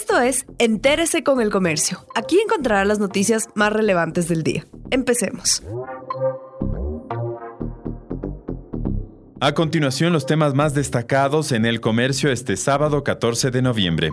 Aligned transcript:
Esto 0.00 0.20
es 0.20 0.46
Entérese 0.58 1.24
con 1.24 1.40
el 1.40 1.50
Comercio. 1.50 2.06
Aquí 2.14 2.38
encontrará 2.38 2.84
las 2.84 3.00
noticias 3.00 3.48
más 3.56 3.72
relevantes 3.72 4.28
del 4.28 4.44
día. 4.44 4.64
Empecemos. 4.92 5.60
A 9.40 9.54
continuación, 9.54 10.12
los 10.12 10.24
temas 10.24 10.54
más 10.54 10.72
destacados 10.72 11.50
en 11.50 11.66
el 11.66 11.80
comercio 11.80 12.30
este 12.30 12.56
sábado 12.56 13.02
14 13.02 13.50
de 13.50 13.60
noviembre 13.60 14.12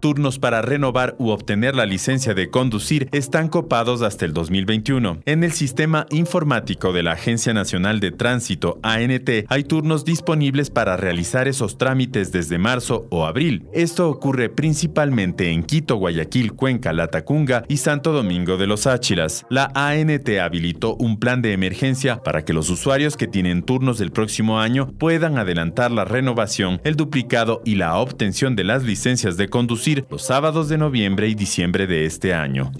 turnos 0.00 0.38
para 0.38 0.62
renovar 0.62 1.14
u 1.18 1.28
obtener 1.28 1.76
la 1.76 1.86
licencia 1.86 2.34
de 2.34 2.50
conducir 2.50 3.08
están 3.12 3.48
copados 3.48 4.02
hasta 4.02 4.24
el 4.24 4.32
2021. 4.32 5.20
En 5.26 5.44
el 5.44 5.52
sistema 5.52 6.06
informático 6.10 6.92
de 6.92 7.02
la 7.02 7.12
Agencia 7.12 7.52
Nacional 7.52 8.00
de 8.00 8.10
Tránsito, 8.10 8.80
ANT, 8.82 9.30
hay 9.48 9.64
turnos 9.64 10.04
disponibles 10.04 10.70
para 10.70 10.96
realizar 10.96 11.48
esos 11.48 11.78
trámites 11.78 12.32
desde 12.32 12.58
marzo 12.58 13.06
o 13.10 13.26
abril. 13.26 13.66
Esto 13.72 14.08
ocurre 14.08 14.48
principalmente 14.48 15.50
en 15.50 15.62
Quito, 15.62 15.96
Guayaquil, 15.96 16.54
Cuenca, 16.54 16.92
Latacunga 16.92 17.64
y 17.68 17.76
Santo 17.76 18.12
Domingo 18.12 18.56
de 18.56 18.66
los 18.66 18.86
Áchilas. 18.86 19.44
La 19.50 19.70
ANT 19.74 20.28
habilitó 20.40 20.96
un 20.96 21.18
plan 21.18 21.42
de 21.42 21.52
emergencia 21.52 22.22
para 22.22 22.44
que 22.44 22.54
los 22.54 22.70
usuarios 22.70 23.16
que 23.16 23.28
tienen 23.28 23.62
turnos 23.62 23.98
del 23.98 24.10
próximo 24.10 24.60
año 24.60 24.90
puedan 24.98 25.36
adelantar 25.38 25.90
la 25.90 26.04
renovación, 26.04 26.80
el 26.84 26.96
duplicado 26.96 27.60
y 27.64 27.74
la 27.74 27.96
obtención 27.96 28.56
de 28.56 28.64
las 28.64 28.82
licencias 28.82 29.36
de 29.36 29.48
conducir 29.48 29.89
los 29.96 30.22
sábados 30.22 30.68
de 30.68 30.78
noviembre 30.78 31.28
y 31.28 31.34
diciembre 31.34 31.86
de 31.86 32.04
este 32.04 32.34
año. 32.34 32.72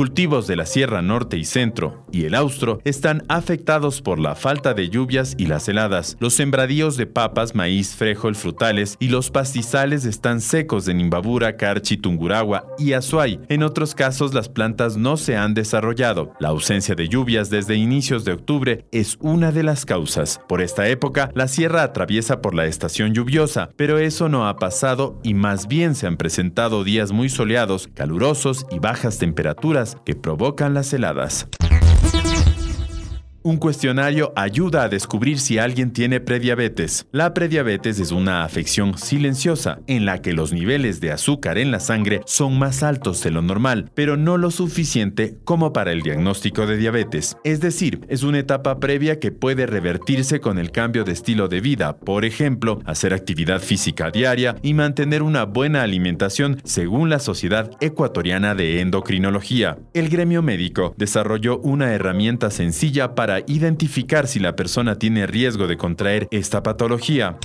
Cultivos 0.00 0.46
de 0.46 0.56
la 0.56 0.64
Sierra 0.64 1.02
Norte 1.02 1.36
y 1.36 1.44
Centro 1.44 2.06
y 2.10 2.24
el 2.24 2.34
Austro 2.34 2.80
están 2.84 3.22
afectados 3.28 4.00
por 4.00 4.18
la 4.18 4.34
falta 4.34 4.72
de 4.72 4.88
lluvias 4.88 5.34
y 5.36 5.44
las 5.44 5.68
heladas. 5.68 6.16
Los 6.20 6.32
sembradíos 6.32 6.96
de 6.96 7.06
papas, 7.06 7.54
maíz, 7.54 7.94
frijol, 7.94 8.34
frutales 8.34 8.96
y 8.98 9.08
los 9.08 9.30
pastizales 9.30 10.06
están 10.06 10.40
secos 10.40 10.88
en 10.88 11.02
Imbabura, 11.02 11.58
Carchi, 11.58 11.98
Tunguragua 11.98 12.64
y 12.78 12.94
Azuay. 12.94 13.40
En 13.50 13.62
otros 13.62 13.94
casos 13.94 14.32
las 14.32 14.48
plantas 14.48 14.96
no 14.96 15.18
se 15.18 15.36
han 15.36 15.52
desarrollado. 15.52 16.32
La 16.40 16.48
ausencia 16.48 16.94
de 16.94 17.06
lluvias 17.06 17.50
desde 17.50 17.74
inicios 17.74 18.24
de 18.24 18.32
octubre 18.32 18.86
es 18.92 19.18
una 19.20 19.52
de 19.52 19.64
las 19.64 19.84
causas. 19.84 20.40
Por 20.48 20.62
esta 20.62 20.88
época, 20.88 21.30
la 21.34 21.46
sierra 21.46 21.82
atraviesa 21.82 22.40
por 22.40 22.54
la 22.54 22.64
estación 22.64 23.12
lluviosa, 23.12 23.68
pero 23.76 23.98
eso 23.98 24.30
no 24.30 24.48
ha 24.48 24.56
pasado 24.56 25.20
y 25.22 25.34
más 25.34 25.68
bien 25.68 25.94
se 25.94 26.06
han 26.06 26.16
presentado 26.16 26.84
días 26.84 27.12
muy 27.12 27.28
soleados, 27.28 27.90
calurosos 27.92 28.64
y 28.70 28.78
bajas 28.78 29.18
temperaturas 29.18 29.89
que 30.04 30.14
provocan 30.14 30.74
las 30.74 30.92
heladas. 30.92 31.48
Un 33.42 33.56
cuestionario 33.56 34.34
ayuda 34.36 34.82
a 34.82 34.88
descubrir 34.90 35.40
si 35.40 35.56
alguien 35.56 35.94
tiene 35.94 36.20
prediabetes. 36.20 37.06
La 37.10 37.32
prediabetes 37.32 37.98
es 37.98 38.12
una 38.12 38.44
afección 38.44 38.98
silenciosa 38.98 39.78
en 39.86 40.04
la 40.04 40.20
que 40.20 40.34
los 40.34 40.52
niveles 40.52 41.00
de 41.00 41.10
azúcar 41.10 41.56
en 41.56 41.70
la 41.70 41.80
sangre 41.80 42.20
son 42.26 42.58
más 42.58 42.82
altos 42.82 43.22
de 43.22 43.30
lo 43.30 43.40
normal, 43.40 43.90
pero 43.94 44.18
no 44.18 44.36
lo 44.36 44.50
suficiente 44.50 45.38
como 45.44 45.72
para 45.72 45.92
el 45.92 46.02
diagnóstico 46.02 46.66
de 46.66 46.76
diabetes. 46.76 47.38
Es 47.42 47.62
decir, 47.62 48.00
es 48.08 48.24
una 48.24 48.40
etapa 48.40 48.78
previa 48.78 49.18
que 49.18 49.32
puede 49.32 49.64
revertirse 49.64 50.40
con 50.40 50.58
el 50.58 50.70
cambio 50.70 51.04
de 51.04 51.12
estilo 51.12 51.48
de 51.48 51.62
vida, 51.62 51.96
por 51.96 52.26
ejemplo, 52.26 52.82
hacer 52.84 53.14
actividad 53.14 53.62
física 53.62 54.10
diaria 54.10 54.56
y 54.60 54.74
mantener 54.74 55.22
una 55.22 55.44
buena 55.44 55.80
alimentación 55.82 56.60
según 56.64 57.08
la 57.08 57.18
Sociedad 57.18 57.70
Ecuatoriana 57.80 58.54
de 58.54 58.82
Endocrinología. 58.82 59.78
El 59.94 60.10
gremio 60.10 60.42
médico 60.42 60.94
desarrolló 60.98 61.58
una 61.60 61.94
herramienta 61.94 62.50
sencilla 62.50 63.14
identificar 63.38 64.26
si 64.26 64.40
la 64.40 64.56
persona 64.56 64.98
tiene 64.98 65.26
riesgo 65.26 65.66
de 65.68 65.76
contraer 65.76 66.26
esta 66.30 66.62
patología. 66.62 67.38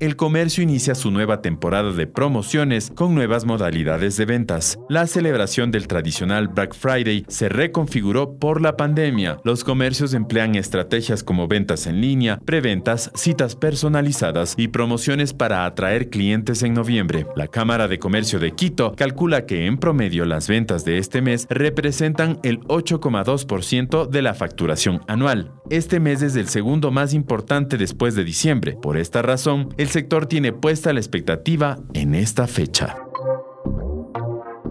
El 0.00 0.14
comercio 0.14 0.62
inicia 0.62 0.94
su 0.94 1.10
nueva 1.10 1.42
temporada 1.42 1.92
de 1.92 2.06
promociones 2.06 2.92
con 2.94 3.16
nuevas 3.16 3.44
modalidades 3.44 4.16
de 4.16 4.26
ventas. 4.26 4.78
La 4.88 5.08
celebración 5.08 5.72
del 5.72 5.88
tradicional 5.88 6.46
Black 6.46 6.72
Friday 6.72 7.24
se 7.26 7.48
reconfiguró 7.48 8.38
por 8.38 8.62
la 8.62 8.76
pandemia. 8.76 9.40
Los 9.42 9.64
comercios 9.64 10.14
emplean 10.14 10.54
estrategias 10.54 11.24
como 11.24 11.48
ventas 11.48 11.88
en 11.88 12.00
línea, 12.00 12.38
preventas, 12.44 13.10
citas 13.16 13.56
personalizadas 13.56 14.54
y 14.56 14.68
promociones 14.68 15.34
para 15.34 15.64
atraer 15.64 16.10
clientes 16.10 16.62
en 16.62 16.74
noviembre. 16.74 17.26
La 17.34 17.48
Cámara 17.48 17.88
de 17.88 17.98
Comercio 17.98 18.38
de 18.38 18.52
Quito 18.52 18.94
calcula 18.94 19.46
que 19.46 19.66
en 19.66 19.78
promedio 19.78 20.26
las 20.26 20.46
ventas 20.46 20.84
de 20.84 20.98
este 20.98 21.22
mes 21.22 21.48
representan 21.50 22.38
el 22.44 22.60
8,2% 22.60 24.06
de 24.06 24.22
la 24.22 24.34
facturación 24.34 25.00
anual. 25.08 25.57
Este 25.70 26.00
mes 26.00 26.22
es 26.22 26.34
el 26.36 26.48
segundo 26.48 26.90
más 26.90 27.12
importante 27.12 27.76
después 27.76 28.14
de 28.14 28.24
diciembre. 28.24 28.78
Por 28.80 28.96
esta 28.96 29.20
razón, 29.20 29.74
el 29.76 29.88
sector 29.88 30.24
tiene 30.24 30.52
puesta 30.54 30.94
la 30.94 31.00
expectativa 31.00 31.78
en 31.92 32.14
esta 32.14 32.46
fecha. 32.46 32.96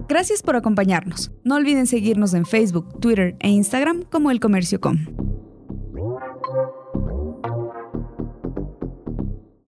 Gracias 0.10 0.42
por 0.42 0.56
acompañarnos. 0.56 1.32
No 1.44 1.56
olviden 1.56 1.86
seguirnos 1.86 2.34
en 2.34 2.46
Facebook, 2.46 3.00
Twitter 3.00 3.36
e 3.42 3.50
Instagram 3.50 4.06
como 4.10 4.32
El 4.32 4.40
Comercio 4.40 4.82
Com. 4.82 5.06